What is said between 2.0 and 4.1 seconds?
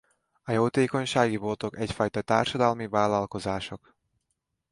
társadalmi vállalkozások.